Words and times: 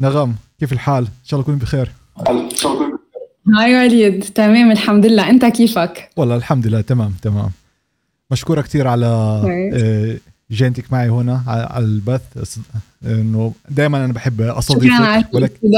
نغم 0.00 0.34
كيف 0.60 0.72
الحال؟ 0.72 1.04
إن 1.04 1.10
شاء 1.24 1.40
الله 1.40 1.42
تكوني 1.42 1.58
بخير. 1.58 1.90
هاي 3.58 3.76
وليد 3.76 4.22
تمام 4.22 4.70
الحمد 4.70 5.06
لله. 5.06 5.30
أنت 5.30 5.44
كيفك؟ 5.44 6.10
والله 6.16 6.36
الحمد 6.36 6.66
لله 6.66 6.80
تمام 6.80 7.14
تمام. 7.22 7.50
مشكورة 8.30 8.60
كثير 8.60 8.88
على 8.88 9.06
آه، 9.74 10.16
جينتك 10.50 10.92
معي 10.92 11.08
هنا 11.08 11.42
على 11.46 11.84
البث. 11.84 12.58
إنه 13.04 13.54
دائما 13.68 14.04
أنا 14.04 14.12
بحب 14.12 14.40
اصادفك 14.40 15.34
ولكن 15.34 15.58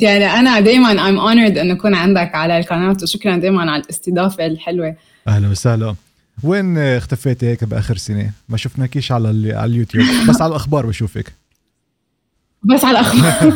يعني 0.00 0.26
أنا 0.26 0.60
دائما 0.60 0.94
I'm 0.94 1.18
honored 1.20 1.58
إنه 1.58 1.74
اكون 1.74 1.94
عندك 1.94 2.34
على 2.34 2.58
القناة 2.58 2.96
وشكرا 3.02 3.36
دائما 3.36 3.72
على 3.72 3.82
الاستضافة 3.82 4.46
الحلوة. 4.46 4.96
أهلا 5.28 5.48
وسهلا. 5.48 5.94
وين 6.42 6.78
اختفيتي 6.78 7.46
هيك 7.46 7.64
بآخر 7.64 7.96
سنة؟ 7.96 8.30
ما 8.48 8.56
شفناكيش 8.56 9.12
على 9.12 9.54
على 9.54 9.70
اليوتيوب. 9.70 10.04
بس 10.28 10.42
على 10.42 10.50
الأخبار 10.50 10.86
بشوفك. 10.86 11.32
بس 12.64 12.84
على 12.84 12.98
الأخبار. 13.00 13.54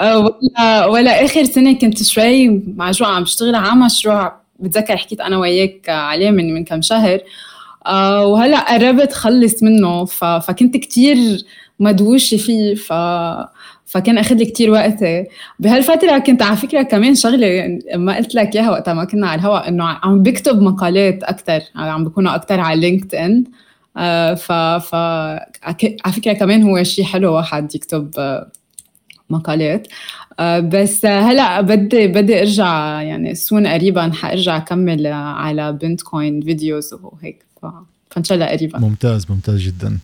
ولا 0.52 0.86
ولا 0.86 1.24
آخر 1.24 1.44
سنة 1.44 1.72
كنت 1.72 2.02
شوي 2.02 2.62
معجوعه 2.76 3.10
عم 3.10 3.22
بشتغل 3.22 3.54
على 3.54 3.80
مشروع 3.80 4.40
بتذكر 4.58 4.96
حكيت 4.96 5.20
أنا 5.20 5.38
وياك 5.38 5.88
عليه 5.88 6.30
من 6.30 6.54
من 6.54 6.64
كم 6.64 6.82
شهر. 6.82 7.20
آه، 7.86 8.26
وهلأ 8.26 8.60
قربت 8.74 9.12
خلص 9.12 9.62
منه 9.62 10.04
فكنت 10.40 10.76
كتير 10.76 11.16
مدووشه 11.80 12.36
فيه 12.36 12.74
ف 12.74 12.92
فكان 13.86 14.18
أخذ 14.18 14.34
لي 14.34 14.44
كثير 14.44 14.70
وقتي. 14.70 15.24
بهالفترة 15.58 16.18
كنت 16.18 16.42
على 16.42 16.56
فكرة 16.56 16.82
كمان 16.82 17.14
شغلة 17.14 17.46
يعني 17.46 17.80
ما 17.94 18.16
قلت 18.16 18.34
لك 18.34 18.56
إياها 18.56 18.70
وقتها 18.70 18.94
ما 18.94 19.04
كنا 19.04 19.28
على 19.28 19.40
الهواء 19.40 19.68
إنه 19.68 19.84
عم 19.84 20.22
بكتب 20.22 20.62
مقالات 20.62 21.22
أكثر 21.22 21.60
عم 21.76 22.04
بكونوا 22.04 22.34
أكثر 22.34 22.60
على 22.60 22.80
لينكد 22.80 23.14
ان 23.14 23.44
آه 23.44 23.58
ف 24.34 24.52
ف 24.52 24.94
على 26.04 26.12
فكرة 26.16 26.32
كمان 26.32 26.62
هو 26.62 26.82
شيء 26.82 27.04
حلو 27.04 27.34
واحد 27.34 27.74
يكتب 27.74 28.10
آه 28.18 28.52
مقالات 29.30 29.88
آه 30.40 30.60
بس 30.60 31.06
هلأ 31.06 31.60
بدي 31.60 32.06
بدي 32.06 32.40
أرجع 32.40 33.02
يعني 33.02 33.34
سون 33.34 33.66
قريبا 33.66 34.10
حأرجع 34.12 34.56
أكمل 34.56 35.06
على 35.06 35.72
بنت 35.72 36.02
كوين 36.02 36.40
videos 36.40 36.94
وهيك 36.94 37.44
فإن 38.10 38.24
شاء 38.24 38.34
الله 38.34 38.46
قريبا 38.46 38.78
ممتاز 38.78 39.26
ممتاز 39.30 39.60
جدا 39.60 39.98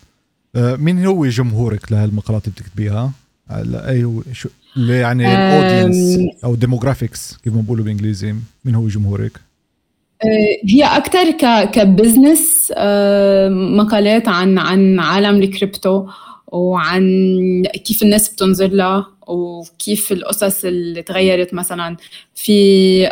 آه، 0.56 0.76
مين 0.76 1.06
هو 1.06 1.26
جمهورك 1.26 1.92
لهالمقالات 1.92 2.44
اللي 2.44 2.54
بتكتبيها؟ 2.56 3.12
أي 3.50 4.20
شو 4.32 4.48
يعني 4.76 5.34
ال 5.34 5.44
audience 5.44 6.18
أو 6.44 6.54
demographics 6.54 7.36
كيف 7.36 7.54
ما 7.54 7.60
بقولوا 7.60 7.84
بالانجليزي 7.84 8.34
مين 8.64 8.74
هو 8.74 8.88
جمهورك؟ 8.88 9.40
آه، 10.24 10.68
هي 10.68 10.84
أكثر 10.84 11.30
ك 11.64 11.76
business 11.76 12.72
آه، 12.76 13.48
مقالات 13.48 14.28
عن 14.28 14.58
عن 14.58 15.00
عالم 15.00 15.42
الكريبتو 15.42 16.06
وعن 16.48 17.62
كيف 17.84 18.02
الناس 18.02 18.28
بتنظر 18.28 18.68
لها 18.68 19.06
وكيف 19.26 20.12
القصص 20.12 20.64
اللي 20.64 21.02
تغيرت 21.02 21.54
مثلا 21.54 21.96
في 22.34 23.06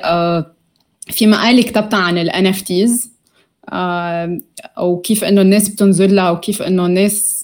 في 1.10 1.27
مقال 1.27 1.64
كتبتها 1.64 1.98
عن 1.98 2.19
ال 2.19 2.47
NFTs 2.47 3.12
وكيف 4.80 5.24
إنه 5.24 5.41
الناس 5.41 5.69
بتنظر 5.69 6.06
لها 6.06 6.30
وكيف 6.30 6.62
إنه 6.62 6.86
الناس 6.86 7.41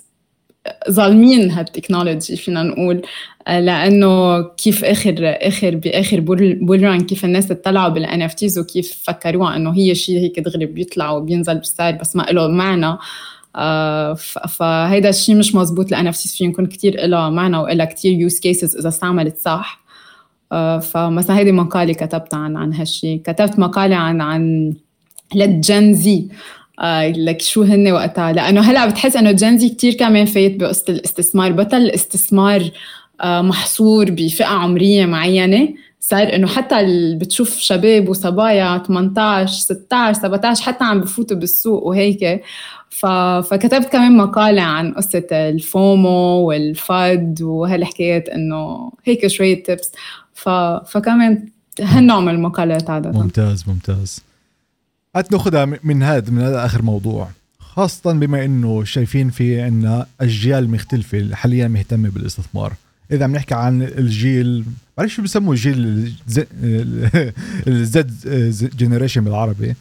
ظالمين 0.90 1.50
هال 1.50 1.65
technology 1.65 2.36
فينا 2.36 2.62
نقول. 2.62 3.02
آه، 3.48 3.60
لأنه 3.60 4.42
كيف 4.42 4.84
اخر 4.84 5.14
آخر 5.22 5.76
باخر 5.76 6.20
bull 6.20 6.82
run 6.84 7.00
كيف 7.00 7.24
الناس 7.24 7.50
اطلعوا 7.50 7.88
بال 7.88 8.22
NFTs 8.22 8.58
وكيف 8.58 9.00
فكروها 9.04 9.56
إنه 9.56 9.70
هي 9.76 9.94
شيء 9.94 10.18
هيك 10.18 10.40
دغري 10.40 10.66
بيطلع 10.66 11.10
وبينزل 11.10 11.54
بالسعر 11.58 11.92
بس 11.92 12.16
ما 12.16 12.22
له 12.22 12.48
معنى. 12.48 12.98
آه 13.56 14.14
فهيدا 14.48 15.08
الشيء 15.08 15.36
مش 15.36 15.54
مزبوط 15.54 15.86
ال 15.86 16.06
NFTs 16.06 16.36
فيه 16.36 16.48
يكون 16.48 16.66
كثير 16.66 17.06
لها 17.06 17.30
معنى 17.30 17.56
وإلها 17.56 17.86
كثير 17.86 18.12
use 18.12 18.38
cases 18.40 18.76
إذا 18.76 18.88
استعملت 18.88 19.36
صح. 19.38 19.80
آه 20.52 20.78
فمثلا 20.78 21.38
هيدي 21.38 21.52
مقاله 21.52 21.92
كتبتها 21.92 22.38
عن 22.38 22.56
عن 22.56 22.72
هالشيء 22.74 23.22
كتبت 23.24 23.58
مقالة 23.58 23.96
عن 23.96 24.20
عن 24.20 24.74
لل 25.34 25.58
Gen 25.58 25.94
Z. 25.94 26.18
آه 26.18 26.57
لك 27.16 27.42
شو 27.42 27.62
هن 27.62 27.92
وقتها؟ 27.92 28.32
لأنه 28.32 28.60
هلأ 28.60 28.86
بتحس 28.86 29.16
إنه 29.16 29.32
Gen 29.32 29.59
Z 29.59 29.68
كثير 29.68 29.94
كمان 29.94 30.24
فايت 30.24 30.60
بقصة 30.60 30.84
الاستثمار. 30.88 31.52
بطل 31.52 31.76
الاستثمار 31.76 32.70
آه 33.20 33.42
محصور 33.42 34.10
بفئة 34.10 34.46
عمرية 34.46 35.06
معينة. 35.06 35.68
صار 36.00 36.34
إنه 36.34 36.46
حتى 36.46 36.76
بتشوف 37.14 37.58
شباب 37.58 38.08
وصبايا 38.08 38.78
18 38.78 39.52
16 39.52 40.20
17 40.20 40.64
حتى 40.64 40.84
عم 40.84 41.00
بفوتوا 41.00 41.36
بالسوق 41.36 41.86
وهيك. 41.86 42.42
ف... 42.90 43.06
فكتبت 43.50 43.84
كمان 43.84 44.16
مقالة 44.16 44.62
عن 44.62 44.94
قصة 44.94 45.26
الفومو 45.32 46.48
والفد 46.48 47.42
وهالحكايات 47.42 48.28
إنه 48.28 48.92
هيك 49.04 49.26
شوية 49.26 49.62
تبس 49.62 49.92
ف... 50.34 50.48
فكمان 50.88 51.48
هالنوع 51.80 52.20
من 52.20 52.28
المقالات 52.28 52.90
عادة. 52.90 53.10
ممتاز 53.10 53.64
ممتاز. 53.68 54.27
هات 55.16 55.32
ناخذها 55.32 55.64
من 55.84 56.02
هذا 56.02 56.30
من 56.30 56.42
هذا 56.42 56.64
آخر 56.64 56.82
موضوع. 56.82 57.30
خاصة 57.58 58.12
بما 58.12 58.44
إنه 58.44 58.84
شايفين 58.84 59.30
في 59.30 59.60
عندنا 59.60 60.06
اجيال 60.20 60.70
مختلفة 60.70 61.34
حاليا 61.34 61.68
مهتمة 61.68 62.08
بالاستثمار. 62.08 62.72
إذا 63.12 63.24
عم 63.24 63.32
نحكي 63.32 63.54
عن 63.54 63.82
الجيل 63.82 64.64
بعرف 64.98 65.10
شو 65.10 65.22
بسموا 65.22 65.54
الجيل 65.54 66.12
الزد 67.66 68.76
جنريشن 68.76 69.24
بالعربي. 69.24 69.74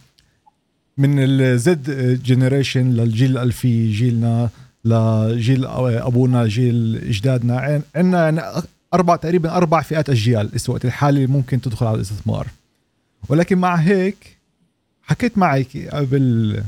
من 0.98 1.20
ال 1.20 1.72
Z 1.72 2.24
generation 2.24 2.90
للجيل 2.90 3.32
الالفي 3.32 3.92
جيلنا 3.92 4.50
لجيل 4.86 5.66
أبونا 5.66 6.48
جيل 6.48 6.96
اجدادنا 6.96 7.82
عندنا 7.96 8.64
أربع 8.94 9.16
تقريبا 9.16 9.52
أربع 9.52 9.82
فئات 9.82 10.10
أجيال 10.10 10.50
الوقت 10.66 10.86
الحالي 10.86 11.28
ممكن 11.28 11.62
تدخل 11.62 11.86
على 11.86 11.96
الاستثمار. 11.96 12.48
ولكن 13.30 13.58
مع 13.58 13.76
هيك 13.76 14.37
حكيت 15.08 15.38
معك 15.38 15.78
قبل 15.92 16.64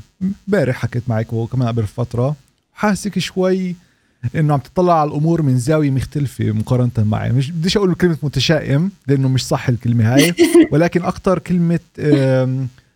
امبارح 0.47 0.75
حكيت 0.75 1.03
معك 1.07 1.33
وكمان 1.33 1.67
قبل 1.67 1.87
فترة 1.87 2.35
حاسك 2.73 3.19
شوي 3.19 3.75
إنه 4.35 4.53
عم 4.53 4.59
تطلع 4.59 5.01
على 5.01 5.09
الأمور 5.09 5.41
من 5.41 5.57
زاوية 5.57 5.91
مختلفة 5.91 6.51
مقارنة 6.51 6.91
معي. 6.97 7.31
مش 7.31 7.51
بديش 7.51 7.77
أقول 7.77 7.95
كلمة 7.95 8.17
متشائم 8.23 8.91
لأنه 9.07 9.29
مش 9.29 9.47
صح 9.47 9.69
الكلمة 9.69 10.13
هاي 10.15 10.33
ولكن 10.71 11.03
أكثر 11.03 11.39
كلمة 11.39 11.79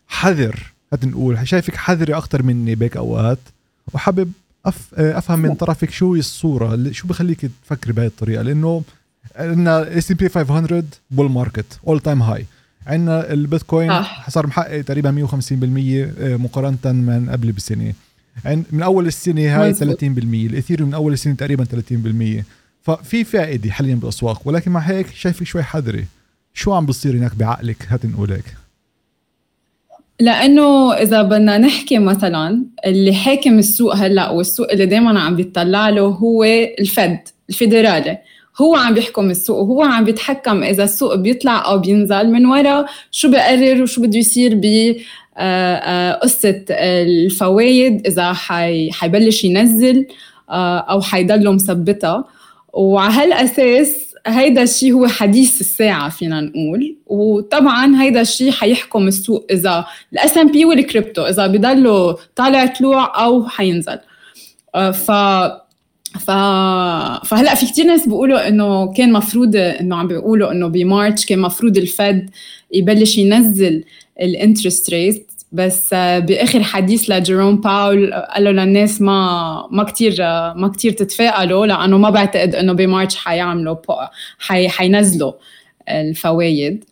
حذر 0.07 0.73
هات 0.93 1.05
نقول 1.05 1.47
شايفك 1.47 1.75
حذري 1.75 2.13
أكثر 2.13 2.43
مني 2.43 2.75
بهيك 2.75 2.97
أوقات 2.97 3.39
وحابب 3.93 4.31
أف 4.65 4.93
أفهم 4.93 5.39
من 5.39 5.55
طرفك 5.55 5.91
شو 5.91 6.13
هي 6.13 6.19
الصورة 6.19 6.91
شو 6.91 7.07
بخليك 7.07 7.51
تفكري 7.65 7.93
بهي 7.93 8.05
الطريقة؟ 8.05 8.41
لأنه 8.41 8.83
عندنا 9.35 9.97
S&P 9.97 10.29
500 10.29 10.83
bull 11.11 11.31
market 11.31 11.79
all 11.87 11.99
time 11.99 12.21
high 12.21 12.45
عندنا 12.87 13.33
البيتكوين 13.33 13.91
آه. 13.91 14.05
صار 14.29 14.47
محقق 14.47 14.81
تقريبا 14.81 15.27
150% 15.27 15.33
آه، 15.53 16.35
مقارنة 16.35 16.77
من 16.85 17.29
قبل 17.29 17.51
بسنه 17.51 17.93
من 18.45 18.83
أول 18.83 19.07
السنة 19.07 19.61
هاي 19.61 19.73
30% 19.73 19.81
الإثيريوم 20.03 20.89
من 20.89 20.95
أول 20.95 21.13
السنة 21.13 21.35
تقريبا 21.35 21.63
30% 21.63 22.43
ففي 22.81 23.23
فائدة 23.23 23.71
حاليا 23.71 23.95
بالأسواق 23.95 24.41
ولكن 24.45 24.71
مع 24.71 24.79
هيك 24.79 25.07
شايفك 25.07 25.43
شوي 25.43 25.63
حذري 25.63 26.05
شو 26.53 26.73
عم 26.73 26.85
بصير 26.85 27.15
هناك 27.15 27.35
بعقلك؟ 27.35 27.77
هات 27.89 28.05
نقول 28.05 28.31
هيك. 28.31 28.45
لأنه 30.19 30.93
إذا 30.93 31.21
بدنا 31.21 31.57
نحكي 31.57 31.99
مثلا 31.99 32.65
اللي 32.85 33.13
حاكم 33.13 33.59
السوق 33.59 33.95
هلأ 33.95 34.29
والسوق 34.29 34.71
اللي 34.71 34.85
دائما 34.85 35.19
عم 35.19 35.35
بيطلع 35.35 35.89
له 35.89 36.01
هو 36.01 36.43
الفد 36.79 37.19
الفيدرالي. 37.49 38.17
هو 38.61 38.75
عم 38.75 38.93
بيحكم 38.93 39.29
السوق 39.29 39.57
وهو 39.57 39.81
عم 39.81 40.03
بيتحكم 40.03 40.63
إذا 40.63 40.83
السوق 40.83 41.15
بيطلع 41.15 41.65
أو 41.65 41.77
بينزل 41.77 42.31
من 42.31 42.45
ورا 42.45 42.85
شو 43.11 43.31
بقرر 43.31 43.81
وشو 43.81 44.01
بده 44.01 44.17
يصير 44.17 44.55
ب 44.55 44.95
آه، 45.37 45.75
آه، 45.75 46.13
قصة 46.13 46.65
الفوايد 46.69 48.07
إذا 48.07 48.33
حي 48.33 48.91
حيبلش 48.91 49.43
ينزل 49.43 50.05
آه، 50.49 50.77
أو 50.79 51.01
حيضله 51.01 51.51
مثبتها 51.51 52.25
وعلى 52.73 53.13
هالأساس 53.13 54.15
هيدا 54.27 54.63
الشيء 54.63 54.93
هو 54.93 55.07
حديث 55.07 55.61
الساعة 55.61 56.09
فينا 56.09 56.41
نقول. 56.41 56.95
وطبعا 57.07 58.01
هيدا 58.01 58.21
الشيء 58.21 58.51
حيحكم 58.51 59.07
السوق 59.07 59.45
إذا 59.51 59.85
ال 60.13 60.37
S&P 60.37 60.51
وال 60.51 60.65
crypto 60.65 61.21
إذا 61.21 61.47
بضلوا 61.47 62.13
طالع 62.35 62.65
طلوع 62.65 63.23
أو 63.23 63.47
حينزل. 63.47 63.99
ف 64.93 65.11
ف... 66.19 66.31
فهلا 67.25 67.55
في 67.55 67.65
كتير 67.65 67.85
ناس 67.85 68.07
بيقولوا 68.07 68.47
إنه 68.47 68.93
كان 68.93 69.13
مفروض 69.13 69.55
إنه 69.55 69.95
عم 69.95 70.07
بيقولوا 70.07 70.51
إنه 70.51 70.67
ب 70.67 70.77
March 70.77 71.25
كان 71.25 71.39
مفروض 71.39 71.77
ال 71.77 71.90
Fed 71.90 72.29
يبلش 72.71 73.17
ينزل 73.17 73.83
ال 74.21 74.29
interest 74.29 74.89
rate 74.89 75.31
بس 75.51 75.93
بآخر 75.93 76.63
حديث 76.63 77.09
لجيروم 77.09 77.55
باول 77.55 78.13
قال 78.13 78.43
له 78.43 78.51
للناس 78.51 79.01
ما 79.01 79.67
ما 79.71 79.83
كثير 79.83 80.15
ما 80.55 80.71
كثير 80.75 80.91
تتفائلوا 80.91 81.65
لأنه 81.65 81.97
ما 81.97 82.09
بعتقد 82.09 82.55
إنه 82.55 82.73
ب 82.73 82.80
March 82.80 83.15
حيعملوا 83.15 83.75
حي 84.39 84.69
حينزلوا 84.69 85.31
الفوائد. 85.89 86.83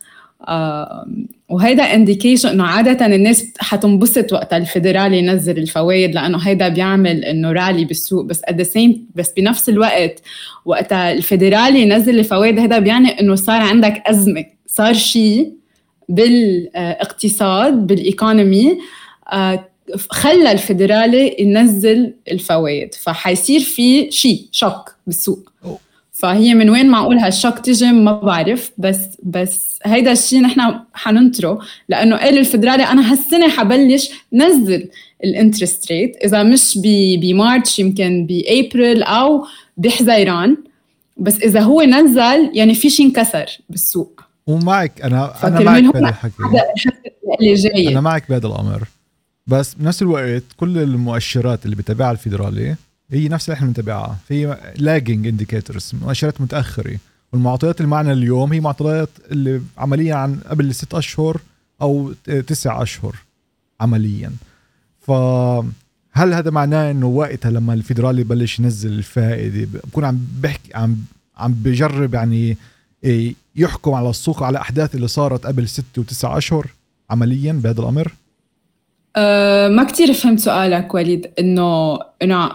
وهيدا 1.52 1.84
indication 1.84 2.50
إنه 2.50 2.64
عادة 2.64 3.06
الناس 3.06 3.46
حتنبسط 3.60 4.34
وقت 4.34 4.54
الفيدرالي 4.54 5.18
ينزل 5.18 5.58
الفوائد 5.58 6.16
لأنه 6.16 6.38
هيدا 6.38 6.68
بيعمل 6.68 7.26
إنه 7.26 7.52
رالي 7.52 7.86
بالسوق. 7.86 8.26
بس 8.26 8.42
at 8.46 8.78
بس 9.16 9.32
بنفس 9.38 9.70
الوقت 9.70 10.22
وقت 10.66 10.94
الفيدرالي 10.94 11.82
ينزل 11.82 12.20
الفوائد 12.20 12.60
هيدا 12.60 12.80
بيعني 12.80 13.20
إنه 13.20 13.36
صار 13.36 13.62
عندك 13.62 14.04
أزمة. 14.06 14.46
صار 14.68 14.94
شيء 14.94 15.54
بالاقتصاد 16.10 17.88
بال 17.88 18.08
economy 18.08 18.78
آه، 19.34 19.68
خلى 20.10 20.52
الفيدرالي 20.52 21.36
ينزل 21.40 22.14
الفوائد 22.32 22.94
فحيصير 22.94 23.60
في 23.60 24.12
شيء 24.12 24.46
shock 24.52 24.96
بالسوق. 25.08 25.52
فهي 26.22 26.54
من 26.54 26.70
وين 26.70 26.90
معقول 26.90 27.18
هال 27.18 27.30
shock 27.30 27.60
تيجي 27.60 27.92
ما 27.92 28.12
بعرف 28.12 28.72
بس 28.78 29.00
بس 29.24 29.80
هيدا 29.86 30.12
الشيء 30.12 30.42
نحن 30.42 30.80
حننطره 30.94 31.60
لأنه 31.90 32.18
قال 32.18 32.38
الفدرالي 32.38 32.84
أنا 32.84 33.12
هالسنة 33.12 33.50
حبلش 33.50 34.10
نزل 34.34 34.90
ال 35.24 35.31
interest 35.31 35.92
rate. 35.92 36.16
إذا 36.26 36.44
مش 36.44 36.80
ب 37.22 37.31
March 37.31 37.80
يمكن 37.80 38.26
بابريل 38.26 39.04
أو 39.04 39.46
بحزيران 39.78 40.58
بس 41.18 41.40
إذا 41.40 41.60
هو 41.60 41.82
نزل 41.82 42.52
يعني 42.54 42.74
في 42.74 42.90
شيء 42.90 43.06
انكسر 43.06 43.46
بالسوق. 43.70 44.22
ومعك 44.48 45.02
أنا 45.02 45.34
أنا 45.44 45.60
معك 45.60 45.84
بهذا 45.84 46.10
الحكي. 46.10 46.34
اللي 47.42 47.54
جاي. 47.54 47.88
أنا 47.88 48.02
معك 48.02 48.30
بهذا 48.30 48.48
الأمر. 48.48 48.84
بس 49.48 49.74
بنفس 49.74 50.02
الوقت 50.02 50.44
كل 50.58 50.78
المؤشرات 50.78 51.66
اللي 51.66 51.76
بتابعها 51.76 52.12
الفيدرالي 52.12 52.76
هي 53.12 53.28
نفس 53.28 53.50
اللي 53.50 53.56
إحنا 53.56 53.68
بنتابعها. 53.68 54.18
في 54.28 54.58
lagging 54.78 55.28
indicators 55.28 55.92
مؤشرات 56.02 56.42
متأخرة. 56.42 56.98
والمعطيات 57.34 57.82
اللي 57.82 57.92
معنا 57.92 58.12
اليوم 58.12 58.54
هي 58.54 58.60
معطيات 58.60 59.10
اللي 59.32 59.62
عمليا 59.78 60.16
عن 60.16 60.40
قبل 60.50 60.76
ست 60.76 60.94
أشهر 60.94 61.42
أو 61.82 62.14
تسع 62.48 62.82
أشهر 62.82 63.16
عمليا. 63.82 64.32
فهل 65.02 66.34
هذا 66.34 66.52
معناه 66.52 66.92
إنه 66.92 67.08
وقتها 67.08 67.52
لما 67.52 67.74
الفيدرالي 67.74 68.22
يبلش 68.22 68.60
ينزل 68.60 68.92
الفائدة 68.92 69.68
بكون 69.84 70.06
عم 70.06 70.20
بحكي 70.42 70.76
عم 70.76 70.98
عم 71.38 71.54
بجرب 71.54 72.14
يعني 72.14 72.58
إيه، 73.04 73.36
يحكم 73.56 73.94
على 73.94 74.10
السوق 74.10 74.44
على 74.44 74.62
احداث 74.62 74.96
اللي 74.96 75.08
صارت 75.08 75.46
قبل 75.46 75.68
ست 75.68 75.98
وتسع 75.98 76.38
أشهر 76.38 76.68
عمليا 77.10 77.54
بهذا 77.54 77.82
الأمر؟ 77.82 78.14
أه 79.16 79.68
ما 79.68 79.84
كتير 79.84 80.14
فهمت 80.14 80.40
سؤالك 80.40 80.94
وليد. 80.94 81.32
إنه 81.40 82.00
انه 82.22 82.52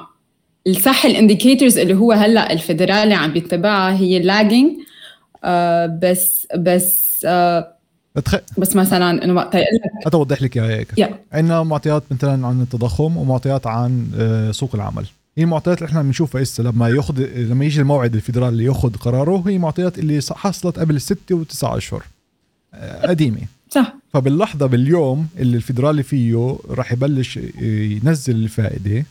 الصح 0.67 1.05
ال 1.05 1.11
indicators 1.11 1.79
اللي 1.79 1.95
هو 1.95 2.13
هلا 2.13 2.53
الفيدرالي 2.53 3.15
عم 3.15 3.33
بيتبعها 3.33 3.97
هي 3.97 4.17
ال 4.17 4.23
lagging 4.23 4.71
آه 5.45 5.99
بس 6.03 6.47
بس 6.57 7.25
آه 7.25 7.73
بس 8.59 8.77
مثلا 8.77 9.25
إنه 9.25 9.35
وقت 9.35 9.55
يقول 9.55 9.67
لك 9.75 10.07
اتوضح 10.07 10.43
لك 10.43 10.57
إياها 10.57 10.79
هيك. 10.79 10.89
Yeah. 11.01 11.13
عندنا 11.33 11.63
معطيات 11.63 12.03
مثلا 12.11 12.47
عن 12.47 12.61
التضخم 12.63 13.17
ومعطيات 13.17 13.67
عن 13.67 14.07
آه 14.19 14.51
سوق 14.51 14.75
العمل. 14.75 15.07
هي 15.39 15.45
المعطيات 15.45 15.79
اللي 15.79 15.89
إحنا 15.89 16.03
بنشوفها 16.03 16.43
هسه 16.43 16.63
لما 16.63 16.89
ياخذ 16.89 17.21
لما 17.37 17.65
يجي 17.65 17.81
الموعد 17.81 18.15
الفيدرالي 18.15 18.65
ياخذ 18.65 18.97
قراره 18.97 19.43
هي 19.47 19.59
معطيات 19.59 19.99
اللي 19.99 20.21
حصلت 20.31 20.79
قبل 20.79 21.01
ستة 21.01 21.35
وتسعة 21.35 21.77
أشهر 21.77 22.03
قديمة. 23.05 23.41
صح. 23.71 23.95
فباللحظة 24.13 24.67
باليوم 24.67 25.29
اللي 25.39 25.57
الفيدرالي 25.57 26.03
فيه 26.03 26.57
راح 26.71 26.93
يبلش 26.93 27.39
ينزل 27.61 28.35
الفائدة 28.37 29.05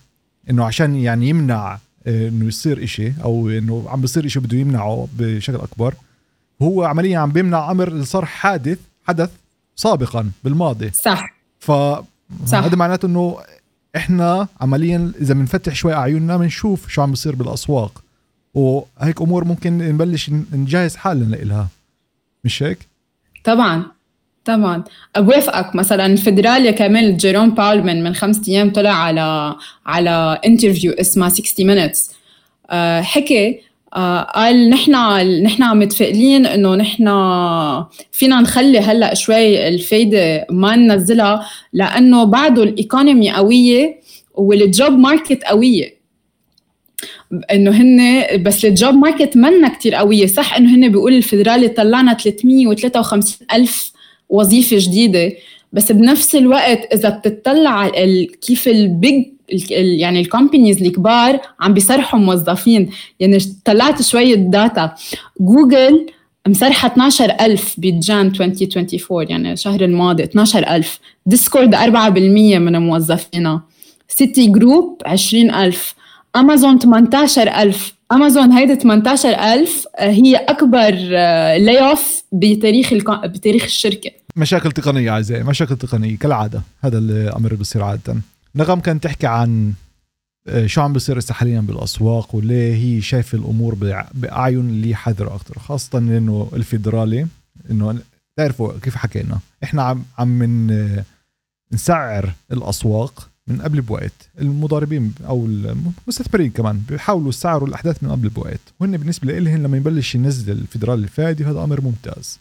إنه 0.49 0.65
عشان 0.65 0.95
يعني 0.95 1.29
يمنع 1.29 1.77
آه، 2.07 2.29
إنه 2.29 2.45
يصير 2.45 2.83
إشي 2.83 3.13
أو 3.23 3.49
إنه 3.49 3.85
عم 3.89 4.01
بيصير 4.01 4.25
إشي 4.25 4.39
بده 4.39 4.57
يمنعه 4.57 5.07
بشكل 5.17 5.55
أكبر 5.55 5.93
هو 6.61 6.83
عمليا 6.83 7.19
عم 7.19 7.31
بيمنع 7.31 7.71
أمر 7.71 8.03
صار 8.03 8.25
حادث 8.25 8.79
حدث 9.07 9.29
سابقا 9.75 10.31
بالماضي. 10.43 10.91
صح. 10.91 11.33
ف 11.59 11.71
هذا 12.53 12.75
معناته 12.75 13.05
إنه 13.05 13.37
إحنا 13.95 14.47
عمليا 14.61 15.11
إذا 15.21 15.33
بنفتح 15.33 15.75
شوي 15.75 15.93
أعيننا 15.93 16.37
بنشوف 16.37 16.89
شو 16.89 17.01
عم 17.01 17.11
بيصير 17.11 17.35
بالأسواق 17.35 18.03
وهيك 18.53 19.21
أمور 19.21 19.43
ممكن 19.43 19.77
نبلش 19.77 20.31
نجهز 20.53 20.95
حالنا 20.95 21.35
لها 21.35 21.67
مش 22.43 22.63
هيك؟ 22.63 22.79
طبعا. 23.43 23.85
طبعا 24.45 24.83
بوافقك 25.17 25.75
مثلا 25.75 26.05
الفدرالي 26.05 26.71
كمان 26.71 27.17
جيروم 27.17 27.49
باول 27.49 27.83
من 27.83 28.03
من 28.03 28.15
خمس 28.15 28.49
أيام 28.49 28.71
طلع 28.73 28.89
على 28.89 29.55
على 29.85 30.39
interview 30.45 30.91
اسمها 30.91 31.29
60 31.29 31.67
Minutes 31.67 32.11
آه 32.69 33.01
حكي 33.01 33.59
آه 33.95 34.21
قال 34.21 34.69
نحن 34.69 34.91
نحن 35.43 35.77
متفائلين 35.77 36.45
إنه 36.45 36.75
نحن 36.75 37.03
فينا 38.11 38.41
نخلي 38.41 38.79
هلأ 38.79 39.13
شوي 39.13 39.67
الفايدة 39.67 40.45
ما 40.49 40.75
ننزلها 40.75 41.45
لأنه 41.73 42.23
بعده 42.23 42.63
ال 42.63 42.72
economy 42.72 43.31
قوية 43.31 43.99
وال 44.33 44.56
job 44.56 44.91
market 44.91 45.43
قوية. 45.43 45.95
إنه 47.51 47.71
هن 47.71 48.25
بس 48.43 48.65
ال 48.65 48.72
job 48.72 48.93
market 48.93 49.37
منا 49.37 49.67
كتير 49.69 49.95
قوية. 49.95 50.27
صح 50.27 50.55
إنه 50.57 50.75
هن 50.75 50.89
بيقول 50.89 51.13
الفدرالي 51.13 51.67
طلعنا 51.67 52.13
353 52.13 53.47
ألف 53.53 53.94
وظيفة 54.29 54.77
جديدة 54.79 55.33
بس 55.73 55.91
بنفس 55.91 56.35
الوقت 56.35 56.93
إذا 56.93 57.09
بتطلع 57.09 57.89
كيف 58.41 58.67
ال 58.67 58.82
big 58.82 59.25
يعني 59.69 60.21
ال 60.21 60.27
companies 60.27 60.81
الكبار 60.81 61.39
عم 61.59 61.73
بيسرحوا 61.73 62.19
موظفين. 62.19 62.89
يعني 63.19 63.37
طلعت 63.65 64.01
شوية 64.01 64.35
data 64.35 64.95
جوجل 65.39 66.05
مسرحة 66.47 66.87
12000 66.87 67.75
بجان 67.77 68.27
2024 68.27 69.29
يعني 69.29 69.53
الشهر 69.53 69.81
الماضي 69.81 70.23
12000 70.23 70.99
ديسكورد 71.25 71.75
4% 71.75 71.77
من 72.57 72.77
موظفينا. 72.77 73.61
سيتي 74.07 74.47
جروب 74.47 75.01
20000 75.05 75.95
امازون 76.35 76.79
18000 76.79 77.94
امازون 78.11 78.51
هيدي 78.51 78.75
18000 78.75 79.85
هي 79.99 80.35
أكبر 80.35 80.91
lay 80.91 81.79
آه، 81.79 81.89
off 81.89 82.23
بتاريخ 82.31 82.93
بتاريخ 83.25 83.63
الشركة. 83.63 84.11
مشاكل 84.35 84.71
تقنية 84.71 85.11
اعزائي 85.11 85.43
مشاكل 85.43 85.77
تقنية 85.77 86.17
كالعادة 86.17 86.61
هذا 86.83 86.97
الامر 86.97 87.47
اللي 87.47 87.59
بصير 87.59 87.83
عادة. 87.83 88.15
نغم 88.55 88.79
كانت 88.79 89.03
تحكي 89.03 89.27
عن 89.27 89.73
آه، 90.47 90.65
شو 90.65 90.81
عم 90.81 90.93
بيصير 90.93 91.19
هسه 91.19 91.33
حاليا 91.33 91.61
بالأسواق 91.61 92.35
وليه 92.35 92.75
هي 92.75 93.01
شايفة 93.01 93.37
الأمور 93.37 93.75
باعين 94.13 94.59
اللي 94.59 94.95
حذرة 94.95 95.35
أكثر 95.35 95.59
خاصة 95.59 95.97
إنه 95.97 96.49
الفيدرالي 96.53 97.27
إنه 97.71 97.99
تعرفوا 98.37 98.79
كيف 98.81 98.95
حكينا 98.95 99.39
إحنا 99.63 99.83
عم 99.83 100.03
عم 100.17 100.71
آه، 100.71 101.03
نسعر 101.73 102.31
الأسواق 102.51 103.29
من 103.47 103.61
قبل 103.61 103.81
بوقت. 103.81 104.29
المضاربين 104.41 105.13
أو 105.27 105.45
المستثمرين 105.45 106.51
كمان 106.51 106.81
بيحاولوا 106.89 107.29
يسعروا 107.29 107.67
الأحداث 107.67 108.03
من 108.03 108.11
قبل 108.11 108.29
بوقت. 108.29 108.59
وهن 108.79 108.97
بالنسبة 108.97 109.39
لهم 109.39 109.63
لما 109.63 109.77
يبلش 109.77 110.15
ينزل 110.15 110.51
الفدرالي 110.51 111.03
الفائده 111.03 111.51
هذا 111.51 111.63
أمر 111.63 111.81
ممتاز. 111.81 112.39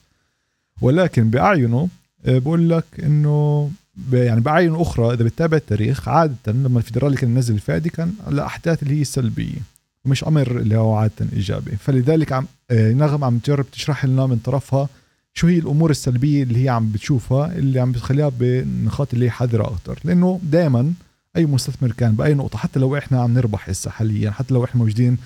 ولكن 0.80 1.30
بأعينه 1.30 1.88
آه، 2.26 2.38
بقول 2.38 2.70
لك 2.70 2.84
إنه 3.02 3.70
يعني 4.12 4.40
باعين 4.40 4.74
أخرى 4.74 5.14
إذا 5.14 5.24
بتتابع 5.24 5.56
التاريخ 5.56 6.08
عادة 6.08 6.36
لما 6.46 6.78
الفدرالي 6.78 7.16
كان 7.16 7.30
ينزل 7.30 7.54
الفائده 7.54 7.90
كان 7.90 8.12
لاحداث 8.28 8.82
اللي 8.82 9.00
هي 9.00 9.04
سلبية 9.04 9.58
ومش 10.04 10.24
أمر 10.24 10.50
اللي 10.50 10.76
هو 10.76 10.94
عادة 10.94 11.26
إيجابي. 11.32 11.76
فلذلك 11.76 12.32
عم 12.32 12.46
آه، 12.70 12.92
نغم 12.92 13.24
عم 13.24 13.38
تجرب 13.38 13.70
تشرح 13.70 14.04
لنا 14.04 14.26
من 14.26 14.36
طرفها 14.36 14.88
شو 15.34 15.46
هي 15.46 15.58
الأمور 15.58 15.90
السلبية 15.90 16.42
اللي 16.42 16.64
هي 16.64 16.68
عم 16.68 16.92
بتشوفها 16.92 17.52
اللي 17.52 17.80
عم 17.80 17.92
بتخليها 17.92 18.28
بنقاط 18.28 19.14
اللي 19.14 19.26
هي 19.26 19.30
حذرة 19.30 19.66
أكثر 19.66 19.98
لأنه 20.04 20.40
دائما 20.42 20.92
أي 21.36 21.46
مستثمر 21.46 21.92
كان 21.92 22.12
بأي 22.12 22.34
نقطة 22.34 22.58
حتى 22.58 22.80
لو 22.80 22.98
إحنا 22.98 23.20
عم 23.22 23.34
نربح 23.34 23.68
هسه 23.68 23.90
حاليا 23.90 24.30
حتى 24.30 24.54
لو 24.54 24.64
إحنا 24.64 24.80
موجودين 24.80 25.18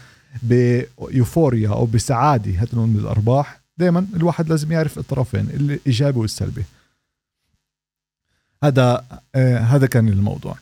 بيوفوريا 0.42 1.68
أو 1.68 1.86
بسعادة 1.86 2.62
هات 2.62 2.74
من 2.74 2.96
الارباح 2.98 3.60
دائما 3.78 4.06
الواحد 4.16 4.48
لازم 4.48 4.72
يعرف 4.72 4.98
الطرفين 4.98 5.40
الإيجابي 5.40 6.18
والسلبي. 6.18 6.64
هذا 8.64 9.04
آه 9.34 9.58
هذا 9.58 9.86
كان 9.86 10.08
الموضوع. 10.08 10.56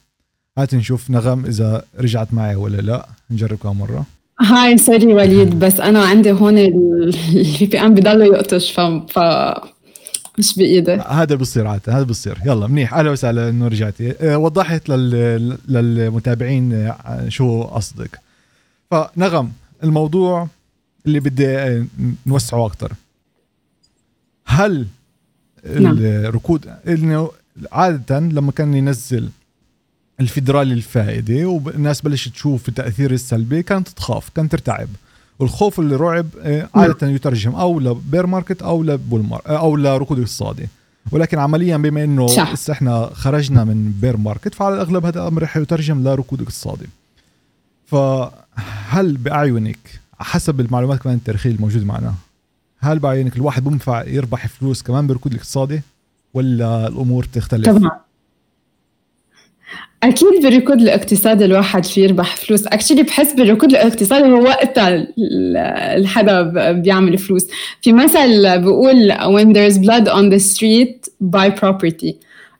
هات 0.58 0.74
نشوف 0.74 1.10
نغم 1.10 1.46
إذا 1.46 1.84
رجعت 1.98 2.34
معي 2.34 2.54
ولا 2.54 2.76
لا. 2.76 3.08
نجرب 3.30 3.66
مرة. 3.66 4.06
هاي 4.40 4.78
sorry 4.78 5.14
وليد 5.14 5.58
بس 5.58 5.80
أنا 5.80 6.04
عندي 6.04 6.32
هون 6.32 6.58
ال 6.58 7.66
VPN 7.66 7.94
بضل 7.94 8.20
يقطش 8.22 8.72
ف, 8.72 8.80
ف... 8.80 9.18
مش 10.38 10.54
بإيدي. 10.56 10.92
هذا 10.92 11.34
بصير 11.34 11.66
عادة 11.66 11.92
هذا 11.96 12.02
بصير. 12.02 12.38
يلا 12.46 12.66
منيح. 12.66 12.94
أهلا 12.94 13.10
وسهلا 13.10 13.48
انه 13.48 13.68
رجعتي 13.68 14.14
آه، 14.20 14.38
وضحت 14.38 14.88
لل... 14.88 15.58
للمتابعين 15.68 16.72
آه، 16.72 17.28
شو 17.28 17.62
قصدك. 17.62 18.20
فنغم 18.90 19.52
الموضوع 19.84 20.48
اللي 21.06 21.20
بدي 21.20 21.48
آه، 21.48 21.84
نوسعه 22.26 22.66
أكثر 22.66 22.92
هل 24.46 24.86
نعم. 25.64 25.96
الركود 25.98 26.74
إنه 26.88 27.30
عادة 27.72 28.18
لما 28.18 28.52
كان 28.52 28.74
ينزل 28.74 29.28
الفيدرالي 30.20 30.74
الفائدة 30.74 31.46
والناس 31.46 32.00
بلشت 32.00 32.32
تشوف 32.32 32.68
التاثير 32.68 33.10
السلبي 33.10 33.62
كانت 33.62 33.88
تخاف 33.88 34.28
كانت 34.34 34.52
ترتعب. 34.52 34.88
والخوف 35.38 35.80
اللي 35.80 35.96
رعب 35.96 36.26
آه، 36.42 36.68
عادة 36.74 37.08
يترجم 37.08 37.54
أو 37.54 37.80
ل 37.80 37.89
bear 37.89 38.26
market 38.26 38.62
أو 38.62 38.82
ل 38.82 38.90
bull 38.90 39.22
mar 39.22 39.42
أو 39.46 39.76
لركود 39.76 40.18
اقتصادي. 40.18 40.68
ولكن 41.12 41.38
عمليا 41.38 41.76
بما 41.76 42.04
إنه 42.04 42.26
لسه 42.52 42.72
إحنا 42.72 43.10
خرجنا 43.12 43.64
من 43.64 43.92
bear 44.00 44.16
market 44.16 44.54
فعلى 44.54 44.74
الأغلب 44.74 45.06
هذا 45.06 45.20
الأمر 45.20 45.42
رح 45.42 45.56
يترجم 45.56 46.08
لركود 46.08 46.42
اقتصادي. 46.42 46.86
فهل 47.86 49.16
باعينك 49.16 49.78
حسب 50.18 50.60
المعلومات 50.60 50.98
كمان 50.98 51.16
التاريخية 51.16 51.50
الموجودة 51.50 51.84
معنا 51.84 52.14
هل 52.78 52.98
باعينك 52.98 53.36
الواحد 53.36 53.64
بينفع 53.64 54.04
يربح 54.04 54.46
فلوس 54.46 54.82
كمان 54.82 55.06
بالركود 55.06 55.32
الاقتصادي 55.32 55.80
ولا 56.34 56.86
الأمور 56.86 57.24
تختلف؟ 57.24 57.68
طبعا. 57.68 58.05
أكيد 60.02 60.42
بالركود 60.42 60.80
الاقتصادي 60.80 61.44
الواحد 61.44 61.84
في 61.84 62.00
يربح 62.00 62.36
فلوس. 62.36 62.66
actually 62.66 63.02
بحس 63.02 63.32
بالركود 63.32 63.70
الاقتصادي 63.70 64.28
هو 64.28 64.42
وقتها 64.42 65.06
الحدا 65.96 66.42
بيعمل 66.72 67.18
فلوس. 67.18 67.46
في 67.82 67.92
مثل 67.92 68.60
بقول 68.62 69.12
when 69.12 69.56
there's 69.56 69.78
blood 69.78 70.08
on 70.08 70.30
the 70.34 70.40
street 70.54 71.10
buy 71.20 71.50
property. 71.60 72.12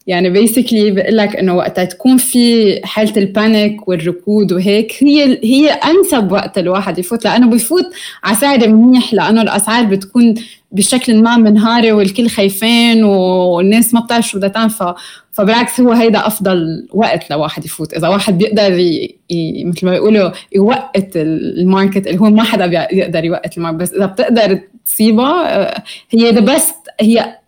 يعني 0.06 0.30
basically 0.30 0.90
بقول 0.90 1.16
لك 1.16 1.36
إنه 1.36 1.54
وقتها 1.54 1.84
تكون 1.84 2.16
في 2.16 2.80
حالة 2.84 3.16
ال 3.16 3.28
panic 3.28 3.88
والركود 3.88 4.52
وهيك. 4.52 4.92
هي 5.00 5.38
هي 5.44 5.70
أنسب 5.70 6.32
وقت 6.32 6.58
الواحد 6.58 6.98
يفوت 6.98 7.24
لأنه 7.24 7.46
بفوت 7.46 7.86
على 8.24 8.36
سعر 8.36 8.68
منيح 8.68 9.14
لأنه 9.14 9.42
الأسعار 9.42 9.84
بتكون 9.84 10.34
بشكل 10.72 11.22
ما 11.22 11.36
منهارة 11.36 11.92
والكل 11.92 12.28
خايفين 12.28 13.04
والناس 13.04 13.94
ما 13.94 14.00
بتعرف 14.00 14.28
شو 14.28 14.38
بدها 14.38 14.48
تعمل. 14.48 14.94
فبالعكس 15.32 15.80
هو 15.80 15.92
هيدا 15.92 16.26
أفضل 16.26 16.88
وقت 16.92 17.30
لواحد 17.30 17.64
يفوت. 17.64 17.94
إذا 17.94 18.08
واحد 18.08 18.38
بيقدر 18.38 18.78
ي... 18.78 19.18
ي... 19.30 19.64
مثل 19.64 19.86
ما 19.86 19.92
بيقولوا 19.92 20.30
يوقت 20.52 21.16
ال 21.16 21.29
market 21.29 22.06
اللي 22.06 22.20
هو 22.20 22.30
ما 22.30 22.42
حدا 22.42 22.66
بيقدر 22.66 23.24
يوقت 23.24 23.56
ال 23.56 23.59
market. 23.59 23.80
بس 23.80 23.92
إذا 23.92 24.06
بتقدر 24.06 24.60
تصيبها 24.84 25.60
آه، 25.60 25.82
هي 26.10 26.30
the 26.30 26.40
best 26.40 26.76
هي 27.00 27.38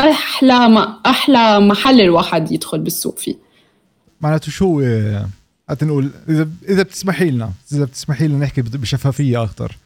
أحلى 0.00 0.68
ما 0.68 0.98
أحلى 1.06 1.60
محل 1.60 2.00
الواحد 2.00 2.52
يدخل 2.52 2.78
بالسوق 2.78 3.18
فيه. 3.18 3.36
معناته 4.20 4.50
شو 4.50 4.80
نقول 5.82 6.10
اذا 6.28 6.48
إذا 6.68 6.82
بتسمحي 6.82 7.30
لنا 7.30 7.50
إذا 7.72 7.84
بتسمحي 7.84 8.28
لنا 8.28 8.38
نحكي 8.38 8.62
بشفافية 8.62 9.42
أكثر 9.42 9.76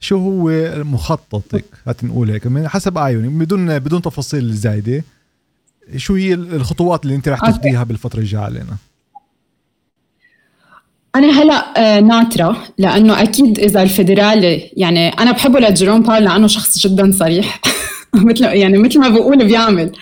شو 0.00 0.16
هو 0.16 0.50
مخططك؟ 0.84 1.64
نقول 2.04 2.30
هيك 2.30 2.46
من 2.46 2.68
حسب 2.68 2.98
اعينك 2.98 3.30
بدون 3.30 3.78
بدون 3.78 4.02
تفاصيل 4.02 4.52
زايدة 4.52 5.04
شو 5.96 6.14
هي 6.14 6.34
الخطوات 6.34 7.04
اللي 7.04 7.14
أنت 7.14 7.28
رح 7.28 7.40
تاخذيها 7.40 7.84
بالفترة 7.84 8.20
الجاية 8.20 8.42
علينا؟ 8.42 8.76
أنا 11.16 11.42
هلا 11.42 11.96
آه، 11.96 12.00
ناطرة 12.00 12.56
لأنه 12.78 13.22
أكيد 13.22 13.58
إذا 13.58 13.82
الفيدرالي 13.82 14.70
يعني 14.76 15.08
أنا 15.08 15.32
بحبه 15.32 15.60
لجيروم 15.60 16.02
باول 16.02 16.24
لأنه 16.24 16.46
شخص 16.46 16.78
جدا 16.78 17.12
صريح. 17.12 17.60
مثل 18.28 18.44
يعني 18.44 18.78
مثل 18.78 19.00
ما 19.00 19.08
بقول 19.08 19.44
بيعمل. 19.44 19.92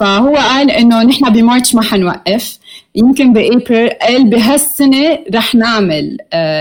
فهو 0.00 0.36
قال 0.36 0.70
إنه 0.70 1.02
نحن 1.02 1.32
ب 1.32 1.39
March 1.39 1.74
ما 1.74 1.82
حنوقف. 1.82 2.58
يمكن 2.94 3.32
بأبريل 3.32 3.90
قال 3.90 4.30
بهالسنة 4.30 5.18
رح 5.34 5.54
نعمل 5.54 6.16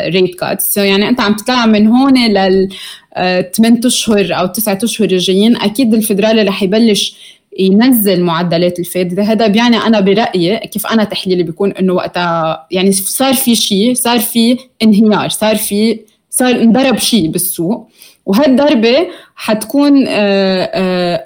rate 0.05 0.39
cuts 0.39 0.73
so 0.73 0.81
يعني 0.81 1.09
أنت 1.09 1.21
عم 1.21 1.33
تطلع 1.33 1.65
من 1.65 1.87
هون 1.87 2.27
لل 2.27 2.69
8 3.15 3.79
أشهر 3.85 4.33
أو 4.33 4.45
9 4.47 4.79
أشهر 4.83 5.11
الجايين 5.11 5.55
أكيد 5.57 5.93
الفدرالي 5.93 6.41
رح 6.41 6.63
يبلش 6.63 7.15
ينزل 7.59 8.23
معدلات 8.23 8.79
الفائده 8.79 9.23
هذا 9.23 9.47
بيعني 9.47 9.77
أنا 9.77 9.99
برأيي 9.99 10.57
كيف 10.57 10.87
أنا 10.87 11.03
تحليلي 11.03 11.43
بيكون 11.43 11.71
إنه 11.71 11.93
وقتها 11.93 12.67
يعني 12.71 12.91
صار 12.91 13.33
في 13.33 13.55
شيء 13.55 13.93
صار 13.93 14.19
في 14.19 14.57
انهيار 14.83 15.29
صار 15.29 15.55
في 15.55 15.99
صار 16.29 16.51
انضرب 16.51 16.97
شيء 16.97 17.27
بالسوق. 17.29 17.89
وهالضربة 18.25 19.07
حتكون 19.35 20.05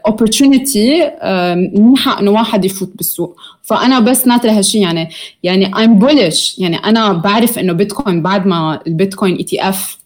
opportunity 0.07 1.03
منيحة 1.75 2.19
إنه 2.19 2.31
واحد 2.31 2.65
يفوت 2.65 2.91
بالسوق. 2.95 3.35
فأنا 3.61 3.99
بس 3.99 4.27
ناطرة 4.27 4.51
هالشيء 4.51 4.81
يعني 4.81 5.09
يعني 5.43 5.71
I'm 5.73 6.03
bullish. 6.03 6.55
يعني 6.57 6.77
أنا 6.77 7.13
بعرف 7.13 7.59
إنه 7.59 7.73
بيتكوين 7.73 8.21
بعد 8.21 8.45
ما 8.47 8.79
البيتكوين 8.87 9.35
ETF 9.35 9.97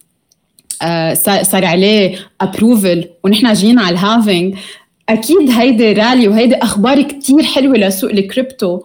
صار 1.44 1.66
عليه 1.66 2.20
approval 2.42 3.06
ونحن 3.24 3.54
جينا 3.54 3.82
على 3.82 3.94
ال 3.94 4.02
halving 4.02 4.56
أكيد 5.10 5.52
هيدي 5.52 5.94
رالي 5.94 6.28
وهيدي 6.28 6.56
أخبار 6.56 7.02
كتير 7.02 7.44
حلوة 7.44 7.78
لسوق 7.78 8.12
الكريبتو. 8.12 8.76
آه، 8.76 8.82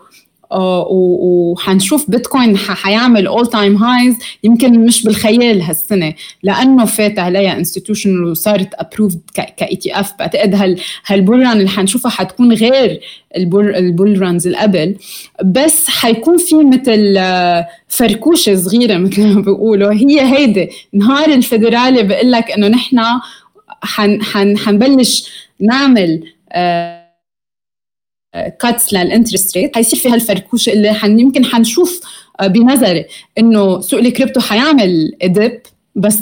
وحنشوف 0.59 2.11
بيتكوين 2.11 2.57
حيعمل 2.57 3.27
all 3.27 3.47
time 3.47 3.77
highs 3.77 4.17
يمكن 4.45 4.87
مش 4.87 5.05
بالخيال 5.05 5.63
هالسنة 5.63 6.15
لأنه 6.43 6.85
فات 6.85 7.19
عليها 7.19 7.57
institution 7.57 8.25
وصارت 8.25 8.69
approved 8.75 9.21
ك 9.35 9.77
ETF. 9.77 10.13
بعتقد 10.19 10.55
هال 10.55 10.81
هال 11.07 11.18
bull 11.18 11.41
run 11.41 11.59
اللي 11.59 11.69
حنشوفها 11.69 12.11
حتكون 12.11 12.53
غير 12.53 13.01
ال 13.37 13.54
bull 13.54 14.23
runs 14.23 14.47
اللي 14.47 14.59
قبل. 14.59 14.97
بس 15.45 15.89
حيكون 15.89 16.37
في 16.37 16.55
مثل 16.55 17.15
آه، 17.19 17.67
فركوشة 17.89 18.55
صغيرة 18.57 18.99
مثل 18.99 19.35
ما 19.35 19.41
بيقولوا. 19.41 19.93
هي 19.93 20.21
هيدي 20.21 20.69
نهار 20.93 21.29
الفدرالي 21.33 22.03
بقول 22.03 22.33
لك 22.33 22.51
إنه 22.51 22.69
نحن 22.69 23.01
حن 23.83 24.23
حن 24.23 24.59
حنبلش 24.59 25.31
نعمل 25.61 26.25
آه 26.53 27.02
cuts 28.61 28.93
لل 28.95 29.07
interest 29.07 29.57
rate 29.57 29.75
حيصير 29.75 29.99
في 29.99 30.09
هالفركوشه 30.09 30.73
اللي 30.73 30.93
حن 30.93 31.19
يمكن 31.19 31.45
حنشوف 31.45 32.01
آه، 32.41 32.47
بنظري 32.47 33.05
إنه 33.39 33.81
سوق 33.81 34.01
الكريبتو 34.01 34.41
حيعمل 34.41 35.13
dip 35.25 35.61
بس 35.97 36.19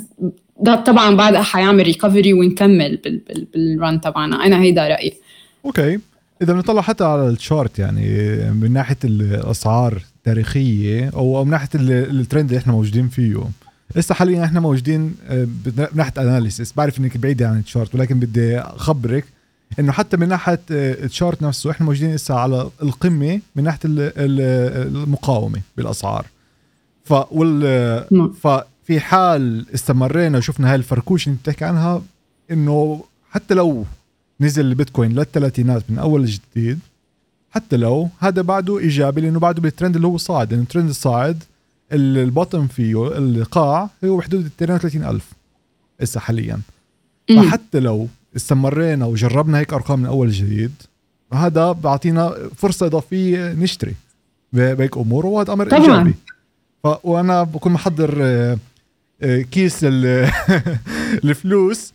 ده 0.60 0.74
طبعا 0.74 1.16
بعدها 1.16 1.42
حيعمل 1.42 1.82
recovery 1.82 2.32
ونكمل 2.32 2.98
بال 3.54 3.73
run 3.73 4.00
تبعنا. 4.00 4.46
أنا 4.46 4.62
هيدا 4.62 4.88
رأيي. 4.88 5.14
okay. 5.64 5.98
إذا 6.42 6.52
بنطلع 6.52 6.82
حتى 6.82 7.04
على 7.04 7.28
ال 7.28 7.36
chart 7.36 7.78
يعني 7.78 8.36
من 8.50 8.72
ناحية 8.72 8.96
الأسعار 9.04 10.02
التاريخية 10.16 11.10
أو 11.14 11.44
من 11.44 11.50
ناحية 11.50 11.68
الترند 11.74 12.48
اللي 12.48 12.58
إحنا 12.58 12.72
موجودين 12.72 13.08
فيه. 13.08 13.36
لسه 13.96 14.14
حاليا 14.14 14.44
إحنا 14.44 14.60
موجودين 14.60 15.14
من 15.30 15.86
ناحيه 15.94 16.12
analysis 16.18 16.72
بعرف 16.72 17.00
إنك 17.00 17.16
بعيدة 17.16 17.48
عن 17.48 17.58
ال 17.58 17.64
chart 17.64 17.94
ولكن 17.94 18.20
بدي 18.20 18.58
أخبرك 18.58 19.24
إنه 19.78 19.92
حتى 19.92 20.16
من 20.16 20.28
ناحية 20.28 20.60
ال 20.70 20.82
chart 20.82 21.42
نفسه 21.42 21.70
إحنا 21.70 21.86
موجودين 21.86 22.14
لسه 22.14 22.34
على 22.34 22.70
القمة 22.82 23.40
من 23.56 23.64
ناحية 23.64 23.80
المقاومة 23.86 25.60
بالأسعار. 25.76 26.26
ف 27.04 27.12
وال 27.12 28.06
نعم. 28.10 28.32
ففي 28.32 29.00
حال 29.00 29.66
استمرينا 29.74 30.38
وشفنا 30.38 30.70
هاي 30.70 30.74
الفركوش 30.74 31.26
اللي 31.26 31.38
بتحكي 31.42 31.64
عنها 31.64 32.02
إنه 32.50 33.04
حتى 33.30 33.54
لو 33.54 33.84
نزل 34.40 34.66
البيتكوين 34.66 35.12
للثلاثينات 35.12 35.82
من 35.88 35.98
أول 35.98 36.26
جديد 36.26 36.78
حتى 37.50 37.76
لو 37.76 38.08
هذا 38.18 38.42
بعده 38.42 38.78
إيجابي 38.78 39.20
لأنه 39.20 39.38
بعده 39.38 39.62
بالترند 39.62 39.94
اللي 39.96 40.06
هو 40.06 40.16
صاعد. 40.16 40.50
لأنه 40.50 40.62
الترند 40.62 40.88
الصاعد 40.88 41.42
البوتم 41.92 42.66
فيه 42.66 43.18
القاع 43.18 43.88
هو 44.04 44.16
بحدود 44.16 44.46
32000 44.46 45.32
هسه 46.00 46.20
حاليا. 46.20 46.60
فحتى 47.36 47.80
لو 47.80 48.08
استمرينا 48.36 49.06
وجربنا 49.06 49.58
هيك 49.58 49.72
أرقام 49.72 50.00
من 50.00 50.06
أول 50.06 50.30
جديد 50.30 50.72
هذا 51.32 51.72
بيعطينا 51.72 52.34
فرصة 52.56 52.86
إضافية 52.86 53.52
نشتري 53.52 53.94
بهيك 54.52 54.96
أمور 54.96 55.26
وهذا 55.26 55.52
أمر 55.52 55.70
طبعا. 55.70 55.80
إيجابي. 55.82 56.14
ف... 56.84 56.88
وأنا 57.04 57.42
بكون 57.42 57.72
محضر 57.72 58.18
آه، 58.20 58.58
آه، 59.22 59.42
كيس 59.42 59.84
الفلوس 61.24 61.92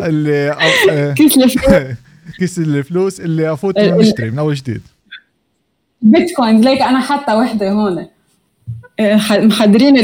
اللي 0.00 0.50
آه، 0.90 1.12
كيس 1.12 1.38
الفلوس. 1.38 1.96
كيس 2.38 2.58
الفلوس 2.58 3.20
اللي 3.20 3.52
أفوت 3.52 3.78
نشتري 3.78 4.30
من 4.30 4.38
أول 4.38 4.54
جديد. 4.54 4.82
بيتكوين 6.02 6.60
ليك 6.60 6.82
أنا 6.82 7.00
حاطة 7.00 7.36
وحدة 7.36 7.70
هون. 7.70 8.06
محضرين 9.00 9.96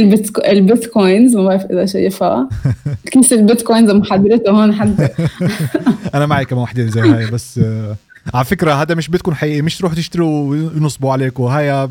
البيتكوينز 0.47 1.37
ما 1.37 1.45
بعرف 1.45 1.65
إذا 1.65 1.87
شايفها 1.87 2.49
كيس 3.13 3.33
البيتكوينز 3.33 3.91
محضرته 3.91 4.51
هون 4.51 4.75
حد 4.75 5.11
أنا 6.15 6.27
معي 6.27 6.45
كمان 6.45 6.63
وحدة 6.63 6.87
زي 6.87 7.01
هاي 7.01 7.31
بس 7.35 7.59
آه، 7.59 7.97
على 8.35 8.45
فكرة 8.45 8.73
هذا 8.73 8.95
مش 8.95 9.09
بيتكون 9.09 9.35
حقيقي. 9.35 9.63
مش 9.63 9.79
تروحوا 9.79 9.97
تشتروا 9.97 10.51
وينصبوا 10.51 11.13
عليكم 11.13 11.43
هاي 11.43 11.71
آه، 11.71 11.91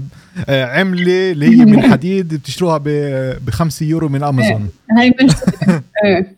عملة 0.49 1.31
اللي 1.31 1.45
هي 1.45 1.65
من 1.65 1.81
حديد 1.81 2.33
بتشتروها 2.33 2.81
ب 2.85 3.49
5 3.49 3.85
يورو 3.85 4.09
من 4.09 4.23
أمازون. 4.23 4.69
هاي 4.97 5.13
مش 5.23 5.31
إيه. 6.05 6.35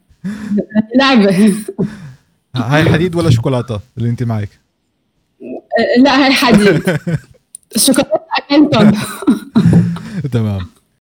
لعبة. 0.95 1.53
هاي 2.55 2.83
حديد 2.83 3.15
ولا 3.15 3.29
شوكولاتة 3.29 3.79
اللي 3.97 4.09
أنت 4.09 4.23
معك؟ 4.23 4.49
لا 6.03 6.25
هاي 6.25 6.33
حديد. 6.33 6.83
الشوكولاتة 7.75 8.19
أكلتهم. 8.37 8.93
تمام. 10.27 10.74